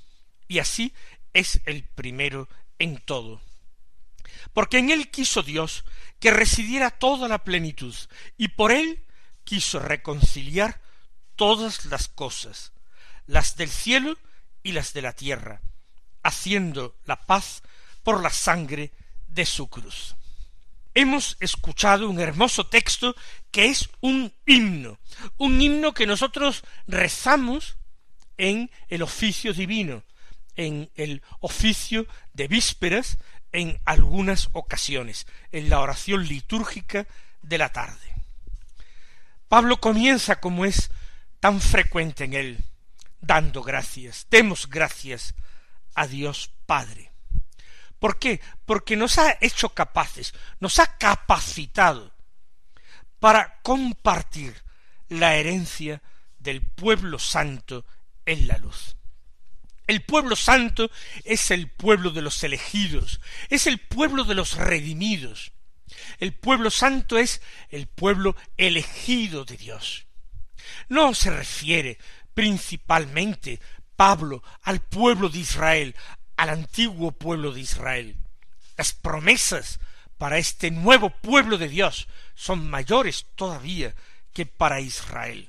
y 0.47 0.61
así 0.61 0.95
es 1.35 1.61
el 1.67 1.85
primero 1.85 2.49
en 2.79 2.99
todo. 2.99 3.43
Porque 4.53 4.79
en 4.79 4.91
él 4.91 5.11
quiso 5.11 5.43
Dios 5.43 5.85
que 6.21 6.31
residiera 6.31 6.91
toda 6.91 7.29
la 7.29 7.45
plenitud, 7.45 7.95
y 8.37 8.49
por 8.49 8.73
él 8.73 9.05
quiso 9.45 9.79
reconciliar 9.79 10.81
todas 11.37 11.85
las 11.87 12.09
cosas, 12.09 12.73
las 13.27 13.57
del 13.57 13.71
cielo 13.71 14.19
y 14.63 14.73
las 14.73 14.93
de 14.93 15.03
la 15.03 15.13
tierra, 15.13 15.63
haciendo 16.23 16.97
la 17.05 17.25
paz 17.25 17.63
por 18.03 18.23
la 18.23 18.31
sangre 18.31 18.93
de 19.29 19.47
su 19.47 19.69
cruz. 19.69 20.17
Hemos 20.95 21.37
escuchado 21.39 22.09
un 22.09 22.19
hermoso 22.19 22.67
texto 22.67 23.15
que 23.53 23.67
es 23.67 23.89
un 24.01 24.33
himno, 24.47 24.99
un 25.37 25.61
himno 25.61 25.95
que 25.95 26.07
nosotros 26.07 26.65
rezamos 26.87 27.77
en 28.37 28.71
el 28.89 29.03
oficio 29.03 29.53
divino, 29.53 30.03
en 30.57 30.91
el 30.97 31.23
oficio 31.41 32.07
de 32.33 32.49
vísperas, 32.49 33.19
en 33.53 33.81
algunas 33.85 34.49
ocasiones, 34.53 35.27
en 35.53 35.71
la 35.71 35.81
oración 35.81 36.27
litúrgica 36.27 37.07
de 37.43 37.59
la 37.59 37.71
tarde. 37.71 38.15
Pablo 39.49 39.81
comienza, 39.81 40.41
como 40.41 40.65
es 40.65 40.91
tan 41.41 41.61
frecuente 41.61 42.25
en 42.25 42.35
él, 42.35 42.65
dando 43.21 43.63
gracias, 43.63 44.27
demos 44.31 44.69
gracias 44.69 45.35
a 45.95 46.07
Dios 46.07 46.53
Padre. 46.67 47.11
¿Por 47.99 48.19
qué? 48.19 48.41
Porque 48.67 48.97
nos 48.97 49.19
ha 49.19 49.39
hecho 49.41 49.71
capaces, 49.71 50.35
nos 50.61 50.79
ha 50.79 50.99
capacitado 50.99 52.13
para 53.19 53.59
compartir 53.63 54.63
la 55.09 55.35
herencia 55.35 56.03
del 56.39 56.63
pueblo 56.63 57.19
santo 57.19 57.85
en 58.27 58.47
la 58.47 58.59
luz. 58.59 58.98
El 59.89 60.03
pueblo 60.03 60.37
santo 60.37 60.91
es 61.25 61.51
el 61.51 61.67
pueblo 61.69 62.11
de 62.11 62.21
los 62.21 62.45
elegidos, 62.45 63.21
es 63.49 63.67
el 63.67 63.79
pueblo 63.79 64.25
de 64.25 64.35
los 64.35 64.55
redimidos. 64.57 65.53
El 66.19 66.35
pueblo 66.35 66.71
santo 66.71 67.17
es 67.17 67.41
el 67.71 67.87
pueblo 67.87 68.37
elegido 68.59 69.47
de 69.47 69.57
Dios. 69.57 70.07
No 70.91 71.15
se 71.15 71.31
refiere 71.31 71.97
principalmente 72.35 73.61
Pablo 73.97 74.43
al 74.63 74.81
pueblo 74.81 75.31
de 75.31 75.39
Israel, 75.39 75.97
al 76.37 76.51
antiguo 76.51 77.13
pueblo 77.13 77.53
de 77.53 77.63
Israel. 77.63 78.17
Las 78.77 78.93
promesas 78.93 79.81
para 80.19 80.37
este 80.37 80.71
nuevo 80.71 81.09
pueblo 81.09 81.57
de 81.57 81.69
Dios 81.69 82.09
son 82.35 82.69
mayores 82.69 83.25
todavía 83.37 83.95
que 84.35 84.45
para 84.45 84.83
Israel. 84.83 85.49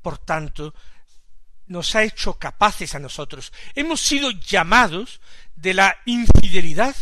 Por 0.00 0.16
tanto, 0.16 0.74
nos 1.68 1.94
ha 1.94 2.02
hecho 2.02 2.34
capaces 2.34 2.94
a 2.94 2.98
nosotros. 2.98 3.52
Hemos 3.74 4.00
sido 4.00 4.30
llamados 4.30 5.20
de 5.54 5.74
la 5.74 5.96
infidelidad 6.06 6.96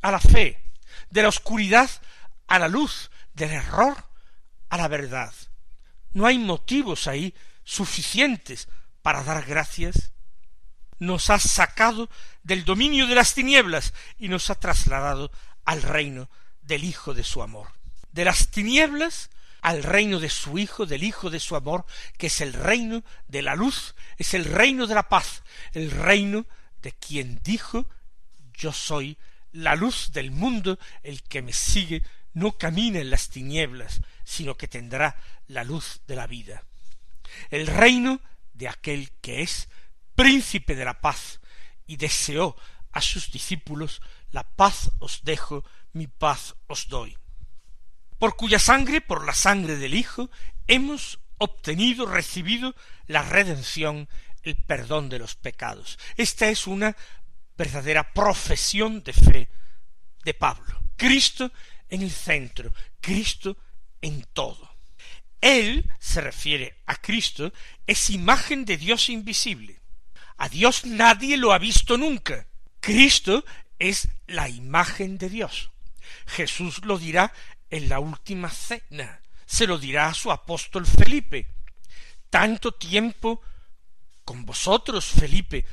a 0.00 0.10
la 0.10 0.20
fe, 0.20 0.62
de 1.10 1.22
la 1.22 1.28
oscuridad 1.28 1.90
a 2.46 2.58
la 2.58 2.68
luz, 2.68 3.10
del 3.34 3.50
error 3.50 3.96
a 4.68 4.76
la 4.76 4.88
verdad. 4.88 5.32
No 6.12 6.26
hay 6.26 6.38
motivos 6.38 7.06
ahí 7.06 7.34
suficientes 7.64 8.68
para 9.02 9.22
dar 9.22 9.44
gracias 9.44 10.14
nos 10.98 11.30
ha 11.30 11.38
sacado 11.38 12.08
del 12.42 12.64
dominio 12.64 13.06
de 13.06 13.14
las 13.14 13.34
tinieblas 13.34 13.94
y 14.18 14.28
nos 14.28 14.50
ha 14.50 14.54
trasladado 14.54 15.30
al 15.64 15.82
reino 15.82 16.28
del 16.62 16.84
Hijo 16.84 17.14
de 17.14 17.24
su 17.24 17.42
amor. 17.42 17.68
De 18.12 18.24
las 18.24 18.48
tinieblas 18.48 19.30
al 19.64 19.82
reino 19.82 20.20
de 20.20 20.28
su 20.28 20.58
Hijo, 20.58 20.84
del 20.84 21.02
Hijo 21.02 21.30
de 21.30 21.40
su 21.40 21.56
amor, 21.56 21.86
que 22.18 22.26
es 22.26 22.42
el 22.42 22.52
reino 22.52 23.02
de 23.28 23.40
la 23.40 23.56
luz, 23.56 23.94
es 24.18 24.34
el 24.34 24.44
reino 24.44 24.86
de 24.86 24.94
la 24.94 25.08
paz, 25.08 25.42
el 25.72 25.90
reino 25.90 26.44
de 26.82 26.92
quien 26.92 27.40
dijo 27.42 27.88
yo 28.52 28.74
soy 28.74 29.16
la 29.52 29.74
luz 29.74 30.12
del 30.12 30.30
mundo, 30.30 30.78
el 31.02 31.22
que 31.22 31.40
me 31.40 31.54
sigue 31.54 32.02
no 32.34 32.58
camina 32.58 32.98
en 33.00 33.08
las 33.08 33.30
tinieblas, 33.30 34.02
sino 34.22 34.54
que 34.54 34.68
tendrá 34.68 35.16
la 35.48 35.64
luz 35.64 36.02
de 36.06 36.16
la 36.16 36.26
vida. 36.26 36.62
El 37.48 37.66
reino 37.66 38.20
de 38.52 38.68
aquel 38.68 39.12
que 39.22 39.40
es 39.40 39.70
príncipe 40.14 40.74
de 40.74 40.84
la 40.84 41.00
paz, 41.00 41.40
y 41.86 41.96
deseó 41.96 42.54
a 42.92 43.00
sus 43.00 43.32
discípulos 43.32 44.02
la 44.30 44.44
paz 44.44 44.90
os 44.98 45.24
dejo, 45.24 45.64
mi 45.94 46.06
paz 46.06 46.54
os 46.66 46.88
doy. 46.88 47.16
Por 48.24 48.36
cuya 48.36 48.58
sangre, 48.58 49.02
por 49.02 49.26
la 49.26 49.34
sangre 49.34 49.76
del 49.76 49.92
Hijo, 49.92 50.30
hemos 50.66 51.20
obtenido, 51.36 52.06
recibido 52.06 52.74
la 53.06 53.20
redención, 53.20 54.08
el 54.42 54.56
perdón 54.56 55.10
de 55.10 55.18
los 55.18 55.34
pecados. 55.34 55.98
Esta 56.16 56.48
es 56.48 56.66
una 56.66 56.96
verdadera 57.58 58.14
profesión 58.14 59.02
de 59.02 59.12
fe 59.12 59.48
de 60.24 60.32
Pablo. 60.32 60.80
Cristo 60.96 61.52
en 61.90 62.00
el 62.00 62.10
centro, 62.10 62.72
Cristo 62.98 63.58
en 64.00 64.24
todo. 64.32 64.74
Él 65.42 65.92
se 65.98 66.22
refiere 66.22 66.78
a 66.86 66.96
Cristo, 66.96 67.52
es 67.86 68.08
imagen 68.08 68.64
de 68.64 68.78
Dios 68.78 69.10
invisible. 69.10 69.82
A 70.38 70.48
Dios 70.48 70.86
nadie 70.86 71.36
lo 71.36 71.52
ha 71.52 71.58
visto 71.58 71.98
nunca. 71.98 72.46
Cristo 72.80 73.44
es 73.78 74.08
la 74.26 74.48
imagen 74.48 75.18
de 75.18 75.28
Dios. 75.28 75.72
Jesús 76.26 76.84
lo 76.84 76.98
dirá 76.98 77.32
en 77.74 77.88
la 77.88 77.98
última 77.98 78.50
cena. 78.50 79.20
Se 79.44 79.66
lo 79.66 79.78
dirá 79.78 80.06
a 80.06 80.14
su 80.14 80.30
apóstol 80.30 80.86
Felipe. 80.86 81.48
Tanto 82.30 82.72
tiempo 82.72 83.42
con 84.24 84.44
vosotros, 84.44 85.06
Felipe, 85.06 85.66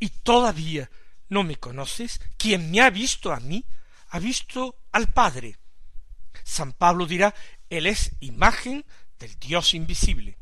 y 0.00 0.08
todavía 0.08 0.90
no 1.28 1.44
me 1.44 1.54
conoces. 1.54 2.20
Quien 2.36 2.72
me 2.72 2.80
ha 2.80 2.90
visto 2.90 3.32
a 3.32 3.38
mí, 3.38 3.64
ha 4.08 4.18
visto 4.18 4.76
al 4.90 5.12
Padre. 5.12 5.56
San 6.42 6.72
Pablo 6.72 7.06
dirá, 7.06 7.32
Él 7.70 7.86
es 7.86 8.16
imagen 8.18 8.84
del 9.20 9.38
Dios 9.38 9.72
invisible, 9.74 10.36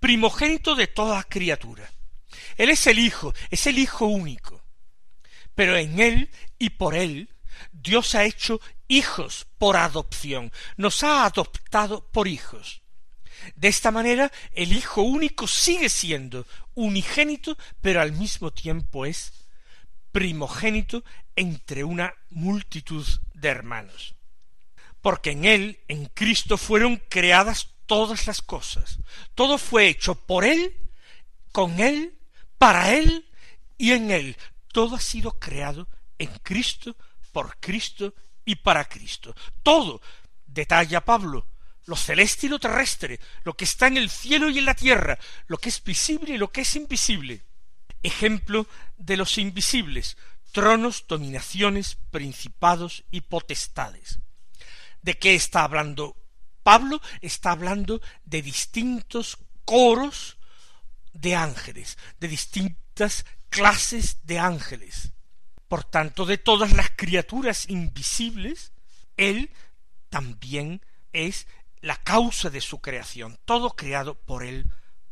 primogénito 0.00 0.74
de 0.74 0.86
toda 0.86 1.22
criatura. 1.24 1.90
Él 2.56 2.70
es 2.70 2.86
el 2.86 2.98
Hijo, 2.98 3.34
es 3.50 3.66
el 3.66 3.78
Hijo 3.78 4.06
único. 4.06 4.64
Pero 5.54 5.76
en 5.76 6.00
Él 6.00 6.30
y 6.58 6.70
por 6.70 6.94
Él 6.94 7.28
Dios 7.72 8.14
ha 8.14 8.24
hecho 8.24 8.60
hijos 8.88 9.46
por 9.58 9.76
adopción, 9.76 10.52
nos 10.76 11.02
ha 11.02 11.24
adoptado 11.24 12.06
por 12.12 12.28
hijos. 12.28 12.82
De 13.56 13.68
esta 13.68 13.90
manera 13.90 14.32
el 14.52 14.72
Hijo 14.72 15.02
único 15.02 15.46
sigue 15.46 15.88
siendo 15.88 16.46
unigénito, 16.74 17.56
pero 17.80 18.00
al 18.00 18.12
mismo 18.12 18.52
tiempo 18.52 19.06
es 19.06 19.32
primogénito 20.12 21.04
entre 21.36 21.84
una 21.84 22.14
multitud 22.30 23.06
de 23.34 23.48
hermanos. 23.48 24.14
Porque 25.02 25.32
en 25.32 25.44
Él, 25.44 25.80
en 25.88 26.06
Cristo, 26.06 26.56
fueron 26.56 27.02
creadas 27.08 27.68
todas 27.86 28.26
las 28.26 28.40
cosas. 28.40 28.98
Todo 29.34 29.58
fue 29.58 29.88
hecho 29.88 30.14
por 30.14 30.44
Él, 30.44 30.74
con 31.52 31.80
Él 31.80 32.18
para 32.58 32.94
Él 32.94 33.28
y 33.76 33.92
en 33.92 34.10
Él. 34.10 34.36
Todo 34.72 34.96
ha 34.96 35.00
sido 35.00 35.32
creado 35.38 35.88
en 36.18 36.30
Cristo, 36.42 36.96
por 37.32 37.58
Cristo 37.58 38.14
y 38.44 38.56
para 38.56 38.84
Cristo. 38.84 39.34
Todo, 39.62 40.00
detalla 40.46 41.04
Pablo, 41.04 41.46
lo 41.86 41.96
celeste 41.96 42.46
y 42.46 42.48
lo 42.50 42.58
terrestre, 42.58 43.20
lo 43.44 43.54
que 43.56 43.64
está 43.64 43.86
en 43.86 43.96
el 43.96 44.10
cielo 44.10 44.48
y 44.50 44.58
en 44.58 44.64
la 44.64 44.74
tierra, 44.74 45.18
lo 45.46 45.58
que 45.58 45.68
es 45.68 45.82
visible 45.82 46.34
y 46.34 46.38
lo 46.38 46.50
que 46.50 46.62
es 46.62 46.76
invisible. 46.76 47.42
Ejemplo 48.02 48.66
de 48.96 49.16
los 49.16 49.38
invisibles, 49.38 50.16
tronos, 50.52 51.06
dominaciones, 51.08 51.96
principados 52.10 53.04
y 53.10 53.22
potestades. 53.22 54.20
¿De 55.02 55.18
qué 55.18 55.34
está 55.34 55.64
hablando 55.64 56.16
Pablo? 56.62 57.00
Está 57.20 57.50
hablando 57.50 58.00
de 58.24 58.40
distintos 58.40 59.38
coros 59.64 60.38
de 61.12 61.34
ángeles, 61.34 61.98
de 62.20 62.28
distintas 62.28 63.24
clases 63.48 64.18
de 64.24 64.38
ángeles. 64.38 65.13
Por 65.68 65.84
tanto, 65.84 66.26
de 66.26 66.38
todas 66.38 66.72
las 66.72 66.90
criaturas 66.90 67.68
invisibles, 67.68 68.72
Él 69.16 69.50
también 70.08 70.82
es 71.12 71.46
la 71.80 71.96
causa 71.96 72.50
de 72.50 72.60
su 72.60 72.80
creación, 72.80 73.38
todo 73.44 73.70
creado 73.70 74.14
por 74.14 74.44
Él, 74.44 74.70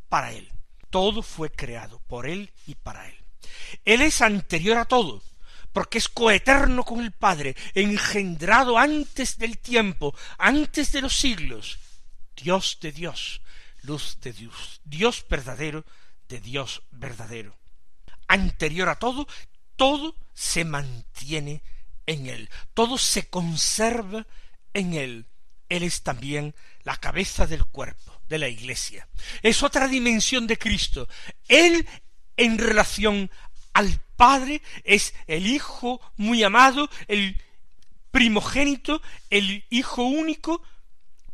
para 0.08 0.32
Él. 0.32 0.50
todo 0.90 1.22
fue 1.22 1.50
creado 1.50 2.00
por 2.06 2.26
Él 2.26 2.52
y 2.66 2.74
para 2.74 3.08
Él. 3.08 3.16
Él 3.86 4.02
es 4.02 4.20
anterior 4.20 4.76
a 4.76 4.84
todo, 4.84 5.22
porque 5.72 5.98
es 5.98 6.08
coeterno 6.08 6.84
con 6.84 7.00
el 7.00 7.12
Padre, 7.12 7.56
engendrado 7.74 8.76
antes 8.78 9.38
del 9.38 9.58
tiempo, 9.58 10.14
antes 10.36 10.92
de 10.92 11.00
los 11.00 11.16
siglos, 11.16 11.78
Dios 12.36 12.78
de 12.80 12.92
Dios, 12.92 13.40
luz 13.82 14.18
de 14.20 14.32
Dios, 14.32 14.80
Dios 14.84 15.24
verdadero 15.28 15.84
de 16.28 16.40
Dios 16.40 16.82
verdadero. 16.90 17.56
Anterior 18.28 18.88
a 18.88 18.96
todo, 18.96 19.26
todo 19.82 20.14
se 20.32 20.64
mantiene 20.64 21.60
en 22.06 22.28
Él, 22.28 22.48
todo 22.72 22.98
se 22.98 23.28
conserva 23.28 24.28
en 24.74 24.94
Él. 24.94 25.26
Él 25.68 25.82
es 25.82 26.04
también 26.04 26.54
la 26.84 26.96
cabeza 26.98 27.48
del 27.48 27.64
cuerpo, 27.64 28.22
de 28.28 28.38
la 28.38 28.46
Iglesia. 28.46 29.08
Es 29.42 29.64
otra 29.64 29.88
dimensión 29.88 30.46
de 30.46 30.56
Cristo. 30.56 31.08
Él 31.48 31.84
en 32.36 32.58
relación 32.58 33.28
al 33.72 33.98
Padre 34.14 34.62
es 34.84 35.14
el 35.26 35.48
Hijo 35.48 36.00
muy 36.16 36.44
amado, 36.44 36.88
el 37.08 37.42
primogénito, 38.12 39.02
el 39.30 39.64
Hijo 39.68 40.04
único, 40.04 40.62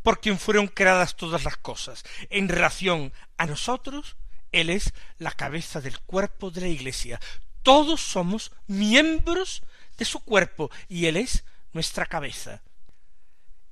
por 0.02 0.22
quien 0.22 0.38
fueron 0.38 0.68
creadas 0.68 1.16
todas 1.16 1.44
las 1.44 1.58
cosas. 1.58 2.02
En 2.30 2.48
relación 2.48 3.12
a 3.36 3.44
nosotros, 3.44 4.16
Él 4.52 4.70
es 4.70 4.94
la 5.18 5.32
cabeza 5.32 5.82
del 5.82 6.00
cuerpo 6.00 6.50
de 6.50 6.62
la 6.62 6.68
Iglesia. 6.68 7.20
Todos 7.62 8.00
somos 8.00 8.52
miembros 8.66 9.62
de 9.96 10.04
su 10.04 10.20
cuerpo 10.20 10.70
y 10.88 11.06
Él 11.06 11.16
es 11.16 11.44
nuestra 11.72 12.06
cabeza. 12.06 12.62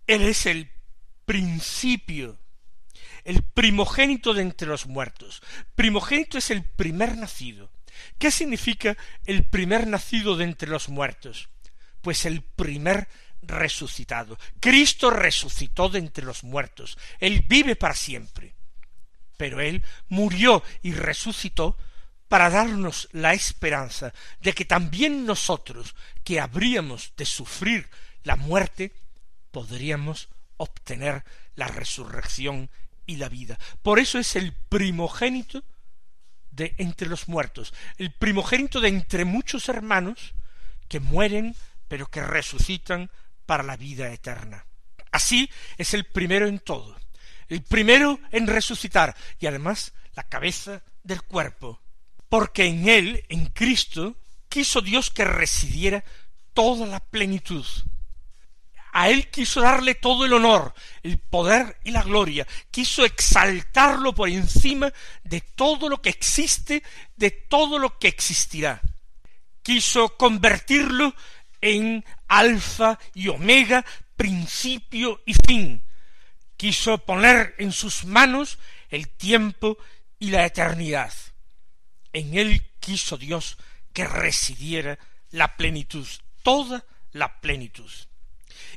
Él 0.07 0.23
es 0.23 0.47
el 0.47 0.71
principio, 1.25 2.39
el 3.25 3.43
primogénito 3.43 4.35
de 4.35 4.43
entre 4.43 4.69
los 4.69 4.87
muertos. 4.87 5.43
Primogénito 5.75 6.39
es 6.39 6.51
el 6.51 6.65
primer 6.65 7.17
nacido. 7.17 7.71
¿Qué 8.19 8.31
significa 8.31 8.97
el 9.25 9.45
primer 9.45 9.87
nacido 9.87 10.37
de 10.37 10.45
entre 10.45 10.69
los 10.69 10.89
muertos? 10.89 11.49
Pues 12.03 12.25
el 12.25 12.43
primer 12.43 13.09
resucitado. 13.43 14.39
Cristo 14.61 15.11
resucitó 15.11 15.89
de 15.89 15.99
entre 15.99 16.25
los 16.25 16.45
muertos. 16.45 16.99
Él 17.19 17.45
vive 17.49 17.77
para 17.77 17.95
siempre. 17.95 18.55
Pero 19.37 19.61
Él 19.61 19.85
murió 20.09 20.63
y 20.83 20.93
resucitó 20.93 21.77
para 22.29 22.51
darnos 22.51 23.09
la 23.13 23.35
esperanza 23.35 24.13
de 24.41 24.53
que 24.53 24.65
también 24.65 25.27
nosotros, 25.27 25.95
que 26.25 26.41
habríamos 26.41 27.13
de 27.17 27.25
sufrir 27.25 27.89
la 28.25 28.37
muerte, 28.37 28.93
podríamos 29.51 30.29
obtener 30.57 31.25
la 31.55 31.69
resurrección 31.69 32.71
y 33.07 33.17
la 33.17 33.29
vida. 33.29 33.59
Por 33.83 33.99
eso 33.99 34.19
es 34.19 34.37
el 34.37 34.53
primogénito 34.53 35.63
de 36.51 36.75
entre 36.79 37.09
los 37.09 37.29
muertos, 37.29 37.73
el 37.99 38.13
primogénito 38.13 38.81
de 38.81 38.89
entre 38.89 39.25
muchos 39.25 39.69
hermanos 39.69 40.35
que 40.89 41.01
mueren 41.01 41.55
pero 41.89 42.07
que 42.07 42.23
resucitan 42.23 43.11
para 43.45 43.63
la 43.63 43.77
vida 43.77 44.13
eterna. 44.13 44.67
Así 45.13 45.51
es 45.79 45.95
el 45.95 46.05
primero 46.05 46.47
en 46.49 46.59
todo, 46.59 46.97
el 47.49 47.63
primero 47.63 48.19
en 48.33 48.47
resucitar 48.47 49.15
y 49.39 49.47
además 49.47 49.93
la 50.15 50.25
cabeza 50.25 50.83
del 51.03 51.23
cuerpo, 51.23 51.81
porque 52.29 52.67
en 52.67 52.89
él, 52.89 53.25
en 53.29 53.47
Cristo, 53.47 54.17
quiso 54.49 54.81
Dios 54.81 55.11
que 55.11 55.25
residiera 55.25 56.05
toda 56.53 56.87
la 56.87 57.01
plenitud 57.01 57.67
a 58.97 59.11
él 59.11 59.29
quiso 59.29 59.61
darle 59.61 59.95
todo 59.95 60.25
el 60.25 60.33
honor, 60.33 60.73
el 61.03 61.19
poder 61.19 61.79
y 61.85 61.91
la 61.91 62.03
gloria, 62.03 62.47
quiso 62.71 63.05
exaltarlo 63.05 64.15
por 64.15 64.31
encima 64.31 64.91
de 65.23 65.43
todo 65.43 65.91
lo 65.91 66.01
que 66.01 66.09
existe, 66.09 66.83
de 67.15 67.31
todo 67.31 67.79
lo 67.79 67.99
que 67.99 68.09
existirá. 68.09 68.81
Quiso 69.63 70.17
convertirlo 70.17 71.15
en 71.61 72.07
alfa 72.27 72.99
y 73.13 73.29
omega, 73.29 73.85
principio 74.17 75.21
y 75.27 75.35
fin. 75.47 75.83
Quiso 76.57 76.97
poner 76.97 77.55
en 77.59 77.73
sus 77.73 78.07
manos 78.07 78.59
el 78.89 79.11
tiempo 79.11 79.77
y 80.19 80.31
la 80.31 80.47
eternidad. 80.47 81.13
En 82.17 82.39
él 82.39 82.73
quiso 82.81 83.19
Dios 83.19 83.59
que 83.93 84.07
residiera 84.07 84.99
la 85.33 85.55
plenitud, 85.55 86.09
toda 86.43 86.83
la 87.13 87.43
plenitud. 87.43 87.93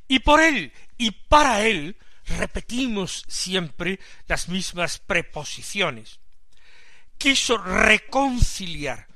Y 0.09 0.19
por 0.19 0.41
él 0.41 0.73
y 0.97 1.11
para 1.11 1.65
él 1.65 1.95
repetimos 2.25 3.23
siempre 3.29 4.01
las 4.27 4.49
mismas 4.49 4.99
preposiciones. 4.99 6.19
Quiso 7.17 7.57
reconciliar 7.57 9.07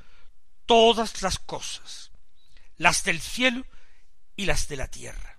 todas 0.66 1.22
las 1.22 1.38
cosas, 1.38 2.12
las 2.78 3.04
del 3.04 3.20
cielo 3.20 3.66
y 4.38 4.46
las 4.46 4.70
de 4.70 4.78
la 4.78 4.88
tierra. 4.88 5.38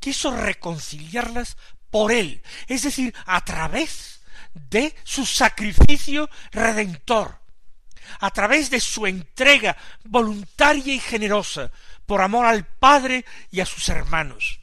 Quiso 0.00 0.36
reconciliarlas 0.36 1.56
por 1.90 2.10
él, 2.10 2.42
es 2.66 2.82
decir, 2.82 3.14
a 3.24 3.44
través 3.44 4.22
de 4.52 4.96
su 5.04 5.24
sacrificio 5.24 6.28
redentor, 6.50 7.39
a 8.18 8.30
través 8.30 8.70
de 8.70 8.80
su 8.80 9.06
entrega 9.06 9.76
voluntaria 10.04 10.94
y 10.94 11.00
generosa 11.00 11.70
por 12.06 12.22
amor 12.22 12.46
al 12.46 12.66
Padre 12.66 13.24
y 13.50 13.60
a 13.60 13.66
sus 13.66 13.88
hermanos. 13.88 14.60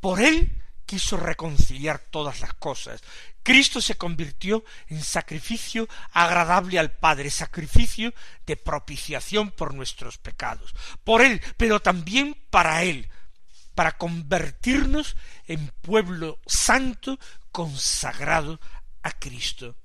Por 0.00 0.20
él 0.20 0.62
quiso 0.86 1.16
reconciliar 1.16 1.98
todas 1.98 2.40
las 2.40 2.54
cosas. 2.54 3.02
Cristo 3.42 3.80
se 3.80 3.96
convirtió 3.96 4.64
en 4.88 5.02
sacrificio 5.02 5.88
agradable 6.12 6.78
al 6.78 6.92
Padre, 6.92 7.30
sacrificio 7.30 8.14
de 8.46 8.56
propiciación 8.56 9.50
por 9.50 9.74
nuestros 9.74 10.18
pecados. 10.18 10.74
Por 11.04 11.22
él, 11.22 11.42
pero 11.56 11.80
también 11.80 12.36
para 12.50 12.84
él, 12.84 13.08
para 13.74 13.98
convertirnos 13.98 15.16
en 15.46 15.68
pueblo 15.82 16.40
santo 16.46 17.18
consagrado 17.52 18.60
a 19.02 19.12
Cristo. 19.12 19.76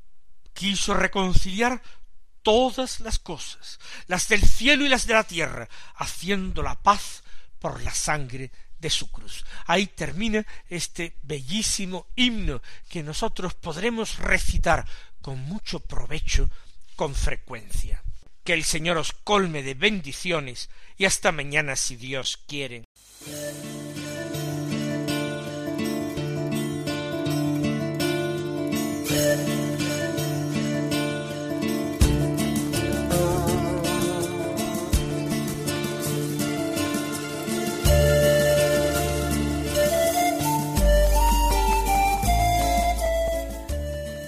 Quiso 0.54 0.94
reconciliar 0.94 1.82
todas 2.44 3.00
las 3.00 3.20
cosas, 3.20 3.80
las 4.08 4.28
del 4.28 4.42
cielo 4.42 4.86
y 4.86 4.90
las 4.90 5.08
de 5.08 5.14
la 5.14 5.24
tierra, 5.24 5.70
haciendo 5.96 6.64
la 6.64 6.82
paz 6.82 7.24
por 7.60 7.82
la 7.82 7.94
sangre 7.94 8.52
de 8.80 8.90
su 8.90 9.10
cruz. 9.12 9.46
Ahí 9.68 9.88
termina 9.88 10.46
este 10.68 11.16
bellísimo 11.22 12.08
himno 12.16 12.62
que 12.90 13.04
nosotros 13.04 13.54
podremos 13.54 14.18
recitar 14.18 14.86
con 15.22 15.40
mucho 15.40 15.80
provecho 15.80 16.50
con 16.96 17.16
frecuencia. 17.16 18.04
Que 18.44 18.54
el 18.54 18.64
Señor 18.64 18.98
os 18.98 19.14
colme 19.14 19.62
de 19.62 19.76
bendiciones 19.76 20.70
y 20.98 21.06
hasta 21.06 21.32
mañana 21.32 21.76
si 21.76 21.96
Dios 21.96 22.40
quiere. 22.48 22.86